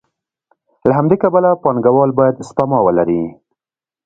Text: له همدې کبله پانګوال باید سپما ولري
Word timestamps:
له 0.87 0.91
همدې 0.97 1.17
کبله 1.23 1.49
پانګوال 1.63 2.11
باید 2.19 2.45
سپما 2.47 2.79
ولري 2.85 3.23